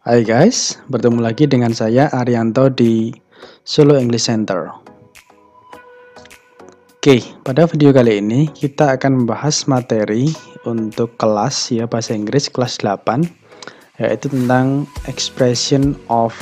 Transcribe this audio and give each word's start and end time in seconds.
Hai 0.00 0.24
guys, 0.24 0.80
bertemu 0.88 1.20
lagi 1.20 1.44
dengan 1.44 1.76
saya 1.76 2.08
Arianto 2.08 2.72
di 2.72 3.12
Solo 3.68 4.00
English 4.00 4.32
Center. 4.32 4.72
Oke, 6.96 7.20
pada 7.44 7.68
video 7.68 7.92
kali 7.92 8.16
ini 8.16 8.48
kita 8.48 8.96
akan 8.96 9.20
membahas 9.20 9.68
materi 9.68 10.32
untuk 10.64 11.20
kelas 11.20 11.68
ya 11.68 11.84
bahasa 11.84 12.16
Inggris 12.16 12.48
kelas 12.48 12.80
8 12.80 13.28
yaitu 14.00 14.32
tentang 14.32 14.88
expression 15.04 15.92
of 16.08 16.32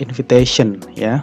invitation 0.00 0.80
ya. 0.96 1.20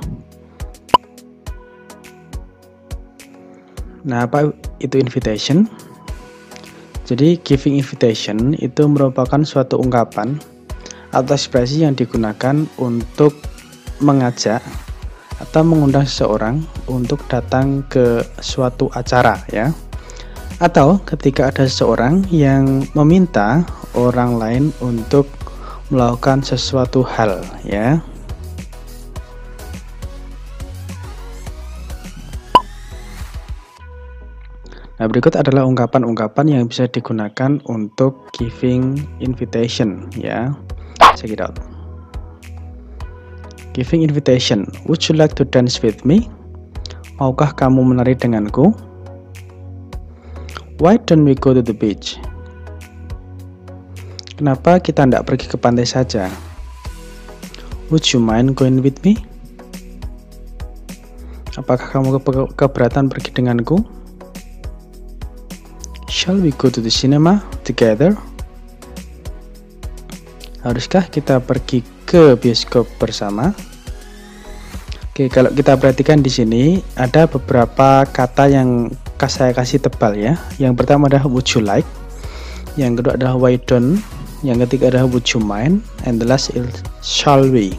Nah, 4.05 4.29
apa 4.29 4.53
itu 4.77 5.01
invitation? 5.01 5.65
Jadi 7.09 7.41
giving 7.41 7.81
invitation 7.81 8.53
itu 8.61 8.85
merupakan 8.85 9.41
suatu 9.41 9.81
ungkapan 9.81 10.37
atau 11.09 11.33
ekspresi 11.33 11.85
yang 11.85 11.97
digunakan 11.97 12.65
untuk 12.77 13.33
mengajak 13.99 14.61
atau 15.39 15.61
mengundang 15.63 16.03
seseorang 16.05 16.61
untuk 16.91 17.23
datang 17.31 17.81
ke 17.87 18.21
suatu 18.43 18.91
acara 18.91 19.39
ya 19.49 19.71
atau 20.59 20.99
ketika 21.07 21.47
ada 21.47 21.63
seseorang 21.63 22.27
yang 22.27 22.83
meminta 22.91 23.63
orang 23.95 24.35
lain 24.35 24.65
untuk 24.83 25.25
melakukan 25.87 26.43
sesuatu 26.43 27.01
hal 27.01 27.41
ya 27.63 28.03
Nah, 34.99 35.07
berikut 35.07 35.31
adalah 35.39 35.63
ungkapan-ungkapan 35.63 36.59
yang 36.59 36.63
bisa 36.67 36.83
digunakan 36.91 37.63
untuk 37.71 38.27
giving 38.35 38.99
invitation 39.23 40.11
ya. 40.11 40.51
Check 41.19 41.31
it 41.35 41.41
out. 41.41 41.59
Giving 43.73 44.03
invitation. 44.03 44.67
Would 44.85 45.07
you 45.07 45.15
like 45.15 45.35
to 45.39 45.45
dance 45.45 45.79
with 45.79 46.03
me? 46.03 46.27
Maukah 47.19 47.51
kamu 47.51 47.83
menari 47.83 48.15
denganku? 48.15 48.71
Why 50.79 50.95
don't 50.95 51.27
we 51.27 51.35
go 51.35 51.51
to 51.51 51.59
the 51.59 51.75
beach? 51.75 52.15
Kenapa 54.39 54.79
kita 54.79 55.03
tidak 55.03 55.27
pergi 55.27 55.51
ke 55.51 55.59
pantai 55.59 55.83
saja? 55.83 56.31
Would 57.91 58.07
you 58.15 58.23
mind 58.23 58.55
going 58.55 58.79
with 58.79 59.03
me? 59.03 59.19
Apakah 61.59 61.91
kamu 61.91 62.23
ke 62.23 62.55
keberatan 62.55 63.11
pergi 63.11 63.35
denganku? 63.35 63.83
Shall 66.07 66.39
we 66.39 66.55
go 66.55 66.71
to 66.71 66.79
the 66.79 66.87
cinema 66.87 67.43
together? 67.67 68.15
Haruskah 70.69 71.09
kita 71.09 71.41
pergi 71.41 71.81
ke 72.05 72.37
bioskop 72.37 72.85
bersama? 73.01 73.49
Oke, 75.09 75.25
kalau 75.25 75.49
kita 75.49 75.73
perhatikan 75.73 76.21
di 76.21 76.29
sini 76.29 76.77
ada 76.93 77.25
beberapa 77.25 78.05
kata 78.05 78.53
yang 78.53 78.93
saya 79.25 79.49
kasih 79.49 79.81
tebal 79.81 80.13
ya. 80.13 80.37
Yang 80.61 80.77
pertama 80.77 81.09
adalah 81.09 81.25
would 81.25 81.49
you 81.49 81.65
like, 81.65 81.89
yang 82.77 82.93
kedua 82.93 83.17
adalah 83.17 83.33
why 83.33 83.57
don't, 83.65 83.97
yang 84.45 84.61
ketiga 84.61 84.93
adalah 84.93 85.09
would 85.09 85.25
you 85.33 85.41
mind, 85.41 85.81
and 86.05 86.21
the 86.21 86.27
last 86.29 86.53
is 86.53 86.69
shall 87.01 87.41
we. 87.41 87.73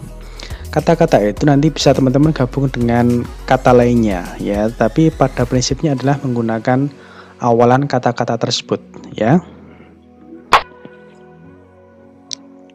Kata-kata 0.74 1.22
itu 1.22 1.46
nanti 1.46 1.70
bisa 1.70 1.94
teman-teman 1.94 2.34
gabung 2.34 2.66
dengan 2.74 3.22
kata 3.46 3.70
lainnya 3.70 4.34
ya, 4.42 4.66
tapi 4.66 5.14
pada 5.14 5.46
prinsipnya 5.46 5.94
adalah 5.94 6.18
menggunakan 6.26 6.90
awalan 7.38 7.86
kata-kata 7.86 8.34
tersebut 8.34 8.82
ya. 9.14 9.38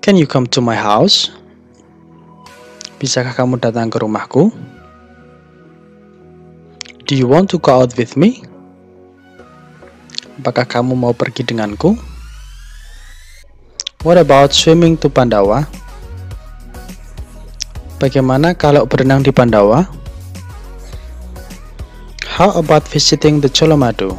Can 0.05 0.21
you 0.21 0.29
come 0.29 0.45
to 0.53 0.61
my 0.61 0.77
house? 0.77 1.33
Bisakah 3.01 3.33
kamu 3.33 3.57
datang 3.57 3.89
ke 3.89 3.97
rumahku? 3.97 4.53
Do 7.09 7.17
you 7.17 7.25
want 7.25 7.49
to 7.49 7.57
go 7.57 7.81
out 7.81 7.97
with 7.97 8.13
me? 8.13 8.45
Apakah 10.37 10.69
kamu 10.69 10.93
mau 10.93 11.09
pergi 11.09 11.41
denganku? 11.41 11.97
What 14.05 14.21
about 14.21 14.53
swimming 14.53 14.93
to 15.01 15.09
Pandawa? 15.09 15.65
Bagaimana 17.97 18.53
kalau 18.53 18.85
berenang 18.85 19.25
di 19.25 19.33
Pandawa? 19.33 19.89
How 22.37 22.53
about 22.53 22.85
visiting 22.85 23.41
the 23.41 23.49
Cholomadu? 23.49 24.13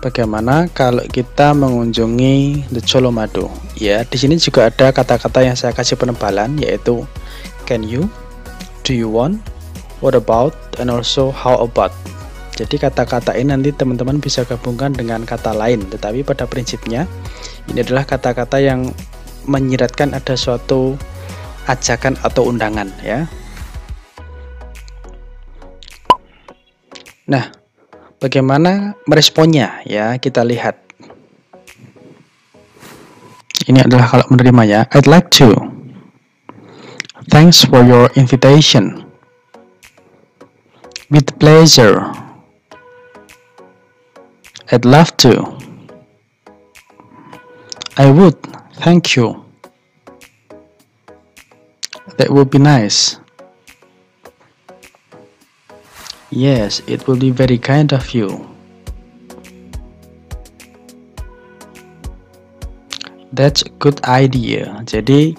Bagaimana 0.00 0.64
kalau 0.72 1.04
kita 1.04 1.52
mengunjungi 1.52 2.64
The 2.72 2.80
Colomado? 2.80 3.52
Ya, 3.76 4.00
di 4.00 4.16
sini 4.16 4.40
juga 4.40 4.72
ada 4.72 4.88
kata-kata 4.96 5.44
yang 5.44 5.52
saya 5.60 5.76
kasih 5.76 6.00
penebalan 6.00 6.56
yaitu 6.56 7.04
can 7.68 7.84
you, 7.84 8.08
do 8.80 8.96
you 8.96 9.12
want, 9.12 9.44
what 10.00 10.16
about, 10.16 10.56
and 10.80 10.88
also 10.88 11.28
how 11.28 11.60
about. 11.60 11.92
Jadi 12.56 12.80
kata-kata 12.80 13.36
ini 13.36 13.52
nanti 13.52 13.76
teman-teman 13.76 14.24
bisa 14.24 14.40
gabungkan 14.48 14.96
dengan 14.96 15.20
kata 15.28 15.52
lain, 15.52 15.84
tetapi 15.92 16.24
pada 16.24 16.48
prinsipnya 16.48 17.04
ini 17.68 17.84
adalah 17.84 18.08
kata-kata 18.08 18.56
yang 18.56 18.88
menyiratkan 19.44 20.16
ada 20.16 20.32
suatu 20.32 20.96
ajakan 21.68 22.16
atau 22.24 22.48
undangan 22.48 22.88
ya. 23.04 23.28
Nah, 27.28 27.59
Bagaimana 28.20 29.00
meresponnya 29.08 29.80
ya 29.88 30.12
kita 30.20 30.44
lihat. 30.44 30.76
Ini 33.64 33.80
adalah 33.80 34.12
kalau 34.12 34.26
menerimanya. 34.28 34.84
I'd 34.92 35.08
like 35.08 35.32
to. 35.40 35.56
Thanks 37.32 37.64
for 37.64 37.80
your 37.80 38.12
invitation. 38.20 39.08
With 41.08 41.32
pleasure. 41.40 42.12
I'd 44.68 44.84
love 44.84 45.16
to. 45.24 45.56
I 47.96 48.12
would. 48.12 48.36
Thank 48.84 49.16
you. 49.16 49.48
That 52.20 52.28
would 52.28 52.52
be 52.52 52.60
nice. 52.60 53.16
Yes, 56.30 56.78
it 56.86 57.10
will 57.10 57.18
be 57.18 57.34
very 57.34 57.58
kind 57.58 57.90
of 57.90 58.14
you. 58.14 58.46
That's 63.34 63.66
a 63.66 63.70
good 63.82 63.98
idea. 64.06 64.82
Jadi 64.86 65.34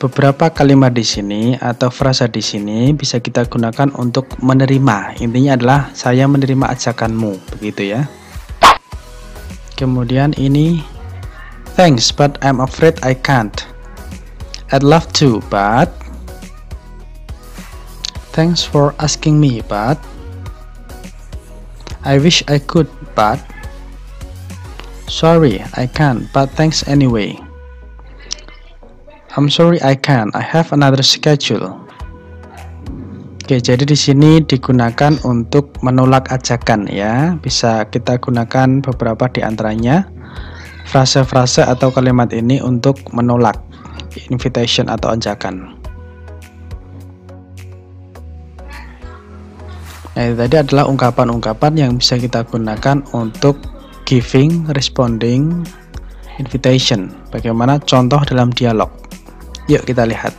beberapa 0.00 0.52
kalimat 0.52 0.96
di 0.96 1.04
sini 1.04 1.56
atau 1.60 1.92
frasa 1.92 2.28
di 2.28 2.40
sini 2.40 2.92
bisa 2.96 3.20
kita 3.20 3.48
gunakan 3.48 3.92
untuk 3.96 4.28
menerima. 4.40 5.20
Intinya 5.20 5.56
adalah 5.56 5.80
saya 5.96 6.28
menerima 6.28 6.68
ajakanmu, 6.68 7.56
begitu 7.56 7.96
ya. 7.96 8.08
Kemudian 9.76 10.36
ini 10.36 10.84
thanks 11.76 12.12
but 12.12 12.36
I'm 12.44 12.60
afraid 12.60 13.00
I 13.00 13.16
can't. 13.16 13.56
I'd 14.72 14.84
love 14.84 15.08
to, 15.20 15.40
but 15.48 15.99
Thanks 18.30 18.62
for 18.62 18.94
asking 19.02 19.42
me, 19.42 19.60
but 19.66 19.98
I 22.06 22.16
wish 22.16 22.40
I 22.46 22.62
could, 22.62 22.88
but 23.18 23.42
sorry, 25.10 25.60
I 25.74 25.90
can't, 25.90 26.30
but 26.32 26.48
thanks 26.54 26.86
anyway. 26.86 27.36
I'm 29.34 29.50
sorry 29.50 29.82
I 29.82 29.94
can't. 29.98 30.34
I 30.34 30.42
have 30.42 30.70
another 30.70 31.02
schedule. 31.02 31.74
Oke, 33.50 33.58
jadi 33.58 33.82
di 33.82 33.98
sini 33.98 34.38
digunakan 34.46 35.18
untuk 35.26 35.74
menolak 35.82 36.30
ajakan 36.30 36.86
ya. 36.86 37.34
Bisa 37.42 37.82
kita 37.90 38.14
gunakan 38.22 38.78
beberapa 38.78 39.26
di 39.26 39.42
antaranya 39.42 40.06
frase-frase 40.86 41.66
atau 41.66 41.90
kalimat 41.90 42.30
ini 42.30 42.62
untuk 42.62 43.02
menolak 43.10 43.58
invitation 44.30 44.86
atau 44.86 45.18
ajakan. 45.18 45.79
Nah, 50.18 50.22
itu 50.26 50.34
tadi 50.34 50.56
adalah 50.58 50.90
ungkapan-ungkapan 50.90 51.72
yang 51.78 51.90
bisa 51.94 52.18
kita 52.18 52.42
gunakan 52.42 53.06
untuk 53.14 53.62
giving, 54.10 54.66
responding, 54.74 55.62
invitation. 56.42 57.14
Bagaimana 57.30 57.78
contoh 57.78 58.18
dalam 58.26 58.50
dialog? 58.50 58.90
Yuk 59.70 59.86
kita 59.86 60.02
lihat. 60.02 60.34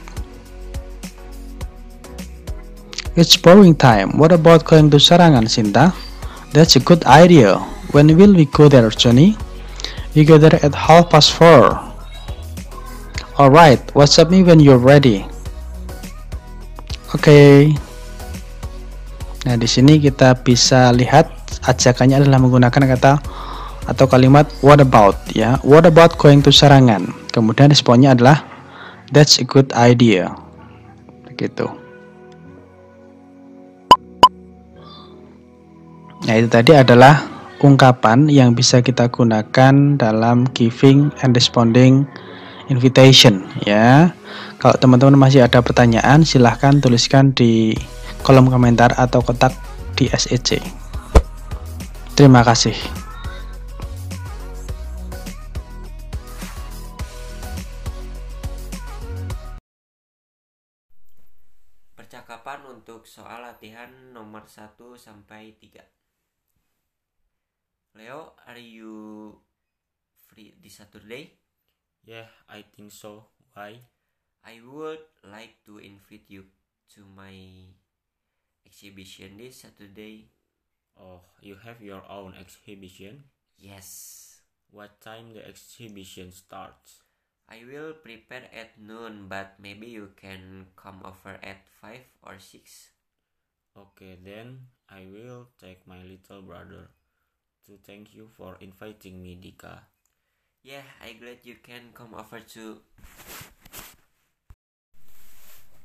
It's 3.16 3.36
boring 3.40 3.76
time. 3.76 4.20
What 4.20 4.36
about 4.36 4.68
going 4.68 4.92
to 4.92 5.00
Sarangan, 5.00 5.48
Sinta? 5.48 5.96
That's 6.52 6.76
a 6.76 6.84
good 6.84 7.04
idea. 7.08 7.60
When 7.96 8.12
will 8.16 8.36
we 8.36 8.48
go 8.48 8.68
there, 8.68 8.88
Johnny? 8.92 9.40
We 10.16 10.28
go 10.28 10.36
there 10.36 10.60
at 10.60 10.76
half 10.76 11.12
past 11.12 11.32
four. 11.32 11.80
Alright, 13.40 13.80
WhatsApp 13.96 14.32
me 14.32 14.44
when 14.44 14.60
you're 14.60 14.80
ready. 14.80 15.24
Okay. 17.16 17.76
Nah, 19.42 19.58
di 19.58 19.66
sini 19.66 19.98
kita 19.98 20.38
bisa 20.46 20.94
lihat 20.94 21.30
ajakannya 21.66 22.22
adalah 22.22 22.38
menggunakan 22.38 22.84
kata 22.94 23.14
atau 23.90 24.06
kalimat 24.06 24.46
what 24.62 24.78
about 24.78 25.18
ya. 25.34 25.58
What 25.66 25.90
about 25.90 26.22
going 26.22 26.46
to 26.46 26.54
Sarangan? 26.54 27.10
Kemudian 27.34 27.74
responnya 27.74 28.14
adalah 28.14 28.46
that's 29.10 29.42
a 29.42 29.46
good 29.46 29.74
idea. 29.74 30.30
Begitu. 31.26 31.66
Nah, 36.22 36.38
itu 36.38 36.46
tadi 36.54 36.78
adalah 36.78 37.26
ungkapan 37.66 38.30
yang 38.30 38.54
bisa 38.54 38.86
kita 38.86 39.10
gunakan 39.10 39.98
dalam 39.98 40.46
giving 40.54 41.10
and 41.26 41.34
responding 41.34 42.06
invitation 42.70 43.48
ya. 43.66 44.14
Kalau 44.62 44.78
teman-teman 44.78 45.18
masih 45.18 45.42
ada 45.42 45.58
pertanyaan, 45.66 46.22
silahkan 46.22 46.78
tuliskan 46.78 47.34
di 47.34 47.74
kolom 48.22 48.54
komentar 48.54 48.94
atau 48.94 49.26
kotak 49.26 49.58
di 49.98 50.06
SEC. 50.14 50.62
Terima 52.14 52.46
kasih. 52.46 52.78
Percakapan 61.98 62.62
untuk 62.70 63.10
soal 63.10 63.42
latihan 63.42 63.90
nomor 64.14 64.46
1 64.46 64.78
sampai 65.02 65.58
3. 65.58 65.82
Leo, 67.98 68.38
are 68.46 68.62
you 68.62 69.34
free 70.30 70.54
this 70.62 70.78
Saturday? 70.78 71.41
Yeah, 72.06 72.28
I 72.50 72.62
think 72.62 72.92
so. 72.92 73.26
Why? 73.54 73.80
I 74.46 74.62
would 74.66 75.02
like 75.24 75.64
to 75.66 75.80
invite 75.80 76.26
you 76.30 76.46
to 76.96 77.06
my 77.06 77.34
exhibition 78.66 79.38
this 79.38 79.62
Saturday. 79.64 80.30
Oh, 81.00 81.22
you 81.42 81.56
have 81.64 81.82
your 81.82 82.04
own 82.10 82.36
exhibition? 82.40 83.26
Yes. 83.58 84.42
What 84.72 85.02
time 85.02 85.34
the 85.34 85.48
exhibition 85.48 86.32
starts? 86.32 87.04
I 87.50 87.64
will 87.68 87.94
prepare 87.94 88.48
at 88.54 88.80
noon, 88.80 89.28
but 89.30 89.60
maybe 89.60 89.88
you 89.88 90.12
can 90.16 90.68
come 90.76 91.02
over 91.06 91.38
at 91.44 91.68
5 91.82 92.06
or 92.24 92.40
6. 92.40 92.90
Okay, 93.78 94.18
then 94.24 94.68
I 94.90 95.08
will 95.12 95.50
take 95.60 95.88
my 95.88 96.04
little 96.04 96.42
brother 96.42 96.90
to 97.68 97.78
thank 97.86 98.14
you 98.16 98.30
for 98.38 98.58
inviting 98.62 99.22
me, 99.24 99.36
Dika. 99.38 99.82
Yeah, 100.62 100.86
I 101.02 101.14
glad 101.18 101.42
you 101.42 101.58
can 101.58 101.90
come 101.90 102.14
over 102.14 102.38
too. 102.38 102.86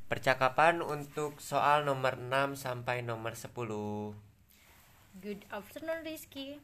Percakapan 0.06 0.84
untuk 0.84 1.40
soal 1.40 1.88
nomor 1.88 2.20
6 2.20 2.60
sampai 2.60 3.00
nomor 3.00 3.32
10. 3.32 4.20
Good 5.24 5.48
afternoon, 5.48 6.04
Rizky. 6.04 6.60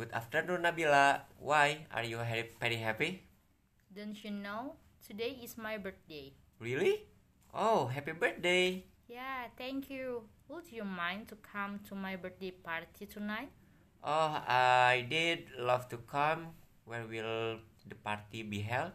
Good 0.00 0.16
afternoon, 0.16 0.64
Nabila. 0.64 1.28
Why 1.36 1.84
are 1.92 2.08
you 2.08 2.24
ha- 2.24 2.48
very 2.56 2.80
happy? 2.80 3.28
Don't 3.92 4.16
you 4.24 4.32
know? 4.32 4.80
Today 5.04 5.36
is 5.44 5.60
my 5.60 5.76
birthday. 5.76 6.32
Really? 6.56 7.04
Oh, 7.52 7.92
happy 7.92 8.16
birthday. 8.16 8.88
Yeah, 9.12 9.52
thank 9.60 9.92
you. 9.92 10.24
Would 10.48 10.72
you 10.72 10.88
mind 10.88 11.28
to 11.28 11.36
come 11.36 11.84
to 11.84 11.94
my 11.94 12.16
birthday 12.16 12.50
party 12.50 13.04
tonight? 13.04 13.52
Oh, 14.00 14.40
I 14.48 15.04
did 15.04 15.52
love 15.60 15.92
to 15.92 16.00
come. 16.08 16.63
Where 16.84 17.06
will 17.08 17.58
the 17.88 17.94
party 17.94 18.42
be 18.42 18.60
held? 18.60 18.92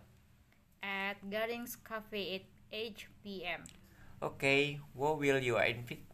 At 0.83 1.17
Garings 1.29 1.75
Cafe 1.83 2.35
at 2.35 2.45
8 2.71 3.05
p.m. 3.23 3.63
Okay, 4.21 4.79
what 4.93 5.17
will 5.19 5.39
you 5.39 5.57
invite? 5.57 6.05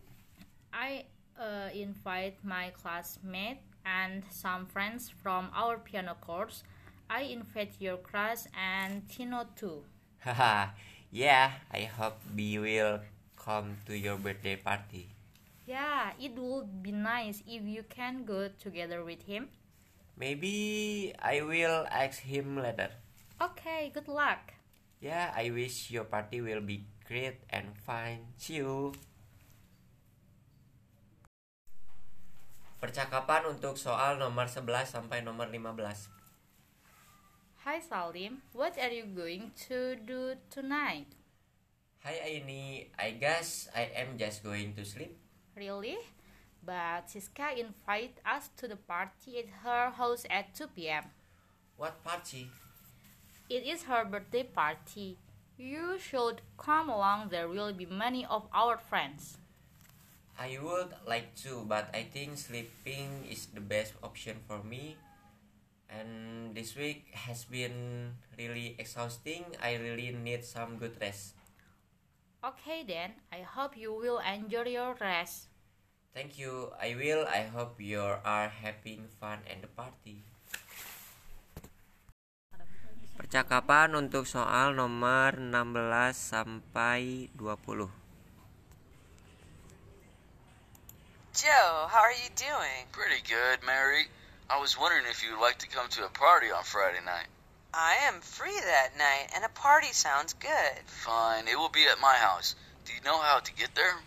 I 0.71 1.05
uh, 1.39 1.69
invite 1.73 2.37
my 2.43 2.71
classmate 2.71 3.59
and 3.85 4.23
some 4.29 4.65
friends 4.65 5.09
from 5.09 5.49
our 5.53 5.77
piano 5.77 6.15
course. 6.21 6.63
I 7.09 7.21
invite 7.21 7.75
your 7.79 7.97
class 7.97 8.47
and 8.55 9.07
Tino 9.09 9.45
too. 9.55 9.83
Haha, 10.19 10.71
yeah, 11.11 11.51
I 11.71 11.83
hope 11.83 12.17
B 12.35 12.57
will 12.57 13.01
come 13.37 13.77
to 13.85 13.97
your 13.97 14.17
birthday 14.17 14.55
party. 14.55 15.09
Yeah, 15.67 16.11
it 16.19 16.37
would 16.37 16.81
be 16.81 16.91
nice 16.91 17.43
if 17.45 17.63
you 17.63 17.83
can 17.89 18.23
go 18.23 18.49
together 18.59 19.03
with 19.03 19.23
him. 19.23 19.49
Maybe 20.15 21.11
I 21.19 21.43
will 21.43 21.83
ask 21.91 22.23
him 22.23 22.55
later. 22.55 22.87
Okay, 23.35 23.91
good 23.91 24.07
luck. 24.07 24.55
Yeah, 25.03 25.35
I 25.35 25.51
wish 25.51 25.91
your 25.91 26.07
party 26.07 26.39
will 26.39 26.63
be 26.63 26.87
great 27.03 27.43
and 27.51 27.75
fine. 27.75 28.31
See 28.39 28.63
you. 28.63 28.95
Percakapan 32.79 33.51
untuk 33.51 33.75
soal 33.75 34.15
nomor 34.15 34.47
11 34.47 34.87
sampai 34.87 35.19
nomor 35.19 35.51
15. 35.51 36.15
Hi 37.65 37.81
Salim, 37.81 38.45
what 38.53 38.77
are 38.77 38.93
you 38.93 39.09
going 39.09 39.49
to 39.67 39.97
do 39.99 40.37
tonight? 40.53 41.09
Hi 42.05 42.13
Aini, 42.21 42.93
I 42.93 43.17
guess 43.17 43.67
I 43.73 43.89
am 43.97 44.21
just 44.21 44.45
going 44.45 44.77
to 44.77 44.85
sleep. 44.85 45.17
Really? 45.57 45.97
But 46.65 47.13
Siska 47.13 47.53
invited 47.53 48.17
us 48.25 48.49
to 48.57 48.67
the 48.67 48.75
party 48.75 49.37
at 49.37 49.49
her 49.61 49.91
house 49.93 50.25
at 50.29 50.55
2 50.55 50.67
p.m. 50.75 51.05
What 51.77 52.03
party? 52.03 52.49
It 53.49 53.63
is 53.63 53.83
her 53.83 54.03
birthday 54.03 54.43
party. 54.43 55.17
You 55.57 55.99
should 56.01 56.41
come 56.57 56.89
along, 56.89 57.29
there 57.29 57.47
will 57.47 57.71
be 57.71 57.85
many 57.85 58.25
of 58.25 58.49
our 58.51 58.77
friends. 58.77 59.37
I 60.35 60.57
would 60.59 60.91
like 61.07 61.35
to, 61.47 61.63
but 61.63 61.87
I 61.93 62.03
think 62.11 62.37
sleeping 62.37 63.23
is 63.29 63.47
the 63.53 63.61
best 63.61 63.93
option 64.03 64.41
for 64.47 64.59
me. 64.63 64.97
And 65.87 66.51
this 66.55 66.75
week 66.75 67.07
has 67.13 67.45
been 67.45 68.17
really 68.37 68.75
exhausting. 68.79 69.45
I 69.63 69.75
really 69.79 70.11
need 70.11 70.43
some 70.43 70.75
good 70.75 70.97
rest. 70.99 71.35
Okay 72.43 72.83
then, 72.83 73.13
I 73.31 73.47
hope 73.47 73.77
you 73.77 73.93
will 73.93 74.19
enjoy 74.19 74.75
your 74.75 74.97
rest. 74.99 75.54
Thank 76.15 76.39
you. 76.39 76.71
I 76.79 76.95
will. 76.95 77.27
I 77.27 77.43
hope 77.43 77.75
you 77.75 77.99
are 77.99 78.47
having 78.47 79.11
fun 79.19 79.43
at 79.51 79.59
the 79.59 79.67
party. 79.67 80.23
Percakapan 83.19 83.99
untuk 83.99 84.23
soal 84.23 84.79
nomor 84.79 85.35
16 85.35 86.15
sampai 86.15 87.27
20. 87.35 87.91
Joe, 91.35 91.91
how 91.91 91.99
are 91.99 92.15
you 92.15 92.31
doing? 92.39 92.87
Pretty 92.95 93.19
good, 93.27 93.59
Mary. 93.67 94.07
I 94.47 94.55
was 94.55 94.79
wondering 94.79 95.03
if 95.11 95.19
you'd 95.19 95.43
like 95.43 95.59
to 95.59 95.67
come 95.67 95.91
to 95.99 96.07
a 96.07 96.11
party 96.15 96.47
on 96.47 96.63
Friday 96.63 97.03
night. 97.03 97.27
I 97.75 97.99
am 98.07 98.23
free 98.23 98.55
that 98.55 98.95
night, 98.95 99.35
and 99.35 99.43
a 99.43 99.51
party 99.51 99.91
sounds 99.91 100.31
good. 100.39 100.79
Fine, 100.87 101.51
it 101.51 101.59
will 101.59 101.67
be 101.67 101.91
at 101.91 101.99
my 101.99 102.15
house. 102.15 102.55
Do 102.87 102.95
you 102.95 103.03
know 103.03 103.19
how 103.19 103.43
to 103.43 103.51
get 103.51 103.75
there? 103.75 103.99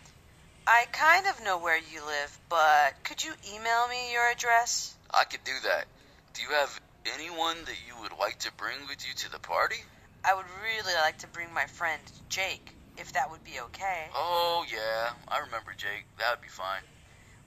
I 0.68 0.84
kind 0.92 1.24
of 1.24 1.40
know 1.40 1.56
where 1.56 1.80
you 1.80 2.04
live, 2.04 2.28
but 2.52 2.92
could 3.00 3.24
you 3.24 3.32
email 3.56 3.88
me 3.88 4.12
your 4.12 4.28
address? 4.28 4.92
I 5.08 5.24
could 5.24 5.40
do 5.40 5.56
that. 5.64 5.88
Do 6.36 6.44
you 6.44 6.52
have 6.52 6.68
anyone 7.16 7.56
that 7.64 7.80
you 7.88 7.96
would 8.04 8.12
like 8.20 8.44
to 8.44 8.52
bring 8.52 8.76
with 8.84 9.00
you 9.00 9.16
to 9.24 9.32
the 9.32 9.40
party? 9.40 9.80
I 10.20 10.36
would 10.36 10.44
really 10.60 10.92
like 11.00 11.24
to 11.24 11.28
bring 11.32 11.48
my 11.56 11.64
friend 11.64 12.04
Jake, 12.28 12.76
if 13.00 13.16
that 13.16 13.32
would 13.32 13.40
be 13.48 13.56
okay. 13.72 14.12
Oh, 14.12 14.60
yeah, 14.68 15.16
I 15.32 15.40
remember 15.48 15.72
Jake. 15.72 16.04
That 16.20 16.36
would 16.36 16.44
be 16.44 16.52
fine. 16.52 16.84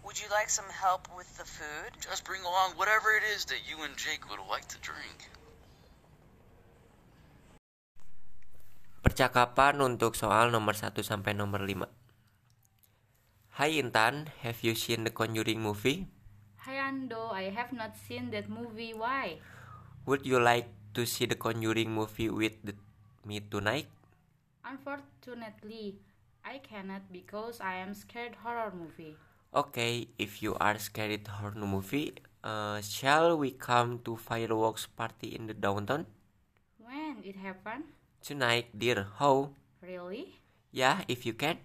Would 0.02 0.18
you 0.18 0.26
like 0.34 0.50
some 0.50 0.66
help 0.74 1.06
with 1.14 1.30
the 1.38 1.46
food? 1.46 1.94
Just 2.02 2.26
bring 2.26 2.42
along 2.42 2.74
whatever 2.74 3.14
it 3.14 3.22
is 3.38 3.46
that 3.54 3.62
you 3.70 3.86
and 3.86 3.94
Jake 4.02 4.26
would 4.34 4.42
like 4.50 4.66
to 4.74 4.82
drink. 4.82 5.30
Percakapan 9.06 9.78
untuk 9.78 10.18
soal 10.18 10.50
nomor 10.50 10.74
1 10.74 11.06
sampai 11.06 11.38
nomor 11.38 11.62
5. 11.62 12.01
Hai 13.52 13.84
Intan, 13.84 14.32
have 14.48 14.64
you 14.64 14.74
seen 14.76 15.04
the 15.04 15.12
Conjuring 15.12 15.60
movie? 15.60 16.08
Hi 16.64 16.80
Ando, 16.80 17.36
I 17.36 17.52
have 17.52 17.74
not 17.76 18.00
seen 18.00 18.32
that 18.32 18.48
movie. 18.48 18.94
Why? 18.96 19.44
Would 20.08 20.26
you 20.26 20.40
like 20.40 20.72
to 20.96 21.06
see 21.06 21.26
the 21.28 21.36
Conjuring 21.36 21.92
movie 21.92 22.30
with 22.30 22.64
the, 22.64 22.74
me 23.28 23.42
tonight? 23.42 23.92
Unfortunately, 24.64 26.00
I 26.46 26.60
cannot 26.64 27.12
because 27.12 27.60
I 27.60 27.76
am 27.76 27.94
scared 27.94 28.40
horror 28.40 28.72
movie. 28.72 29.18
Okay, 29.54 30.08
if 30.18 30.42
you 30.42 30.56
are 30.56 30.80
scared 30.80 31.28
horror 31.28 31.60
movie, 31.60 32.16
uh, 32.44 32.80
shall 32.80 33.38
we 33.38 33.52
come 33.52 34.00
to 34.08 34.16
fireworks 34.16 34.88
party 34.88 35.36
in 35.36 35.48
the 35.48 35.54
downtown? 35.54 36.06
When 36.80 37.20
it 37.22 37.36
happen? 37.36 37.84
Tonight, 38.24 38.72
dear. 38.80 39.08
How? 39.20 39.52
Really? 39.84 40.40
Yeah, 40.72 41.04
if 41.10 41.26
you 41.26 41.34
can. 41.34 41.60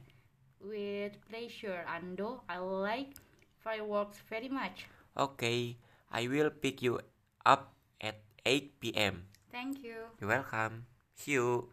With 0.66 1.14
pleasure, 1.30 1.86
Ando. 1.86 2.42
I 2.50 2.58
like 2.58 3.14
fireworks 3.62 4.18
very 4.26 4.50
much. 4.50 4.90
Okay, 5.14 5.78
I 6.10 6.26
will 6.26 6.50
pick 6.50 6.82
you 6.82 6.98
up 7.46 7.70
at 8.02 8.18
8 8.42 8.82
p.m. 8.82 9.30
Thank 9.54 9.86
you. 9.86 10.10
You're 10.18 10.42
welcome. 10.42 10.90
See 11.14 11.38
you. 11.38 11.70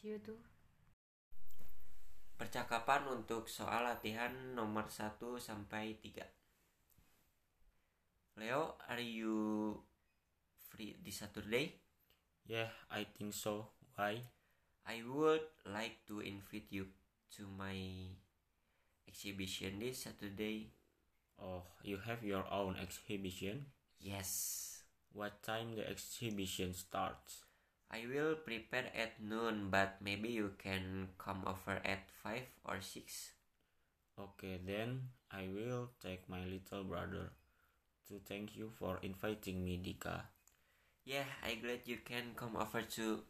See 0.00 0.16
you 0.16 0.18
too. 0.24 0.40
Percakapan 2.40 3.04
untuk 3.12 3.52
soal 3.52 3.84
latihan 3.84 4.32
nomor 4.56 4.88
1 4.88 5.20
sampai 5.36 6.00
3. 6.00 6.24
Leo, 8.40 8.80
are 8.88 9.04
you 9.04 9.76
free 10.72 10.96
this 11.04 11.20
Saturday? 11.20 11.76
Yeah, 12.48 12.72
I 12.88 13.04
think 13.04 13.36
so. 13.36 13.76
Why? 13.96 14.24
I 14.88 15.04
would 15.04 15.44
like 15.68 16.00
to 16.08 16.24
invite 16.24 16.72
you 16.72 16.88
to 17.36 17.42
my 17.58 17.76
exhibition 19.08 19.78
this 19.80 20.04
Saturday. 20.04 20.70
Oh, 21.40 21.62
you 21.84 21.98
have 21.98 22.24
your 22.24 22.44
own 22.52 22.76
exhibition? 22.80 23.66
Yes, 24.00 24.82
What 25.12 25.42
time 25.42 25.74
the 25.76 25.88
exhibition 25.88 26.74
starts? 26.74 27.44
I 27.90 28.04
will 28.06 28.36
prepare 28.36 28.92
at 28.94 29.20
noon, 29.22 29.70
but 29.70 29.98
maybe 30.02 30.28
you 30.28 30.52
can 30.58 31.08
come 31.18 31.42
over 31.46 31.80
at 31.84 32.10
5 32.22 32.42
or 32.64 32.80
6. 32.82 33.32
Okay, 34.18 34.60
then 34.64 35.08
I 35.32 35.48
will 35.48 35.90
take 36.02 36.28
my 36.28 36.44
little 36.44 36.84
brother 36.84 37.32
to 38.08 38.20
thank 38.28 38.56
you 38.56 38.70
for 38.78 38.98
inviting 39.02 39.64
me, 39.64 39.78
Dika. 39.78 40.22
Yeah, 41.04 41.24
I 41.44 41.56
glad 41.56 41.80
you 41.86 41.98
can 42.04 42.34
come 42.36 42.56
over 42.56 42.82
too. 42.82 43.22